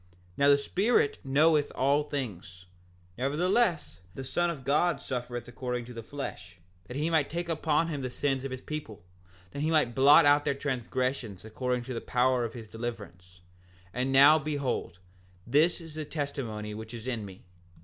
7:13 0.01 0.07
Now 0.37 0.49
the 0.49 0.57
Spirit 0.57 1.19
knoweth 1.23 1.71
all 1.75 2.01
things; 2.01 2.65
nevertheless 3.19 3.99
the 4.15 4.23
Son 4.23 4.49
of 4.49 4.63
God 4.63 4.99
suffereth 4.99 5.47
according 5.47 5.85
to 5.85 5.93
the 5.93 6.01
flesh 6.01 6.57
that 6.85 6.97
he 6.97 7.11
might 7.11 7.29
take 7.29 7.47
upon 7.47 7.89
him 7.89 8.01
the 8.01 8.09
sins 8.09 8.43
of 8.43 8.49
his 8.49 8.61
people, 8.61 9.03
that 9.51 9.59
he 9.61 9.69
might 9.69 9.93
blot 9.93 10.25
out 10.25 10.43
their 10.43 10.55
transgressions 10.55 11.45
according 11.45 11.83
to 11.83 11.93
the 11.93 12.01
power 12.01 12.43
of 12.43 12.55
his 12.55 12.67
deliverance; 12.67 13.41
and 13.93 14.11
now 14.11 14.39
behold, 14.39 14.97
this 15.45 15.79
is 15.79 15.93
the 15.93 16.03
testimony 16.03 16.73
which 16.73 16.95
is 16.95 17.05
in 17.05 17.23
me. 17.23 17.43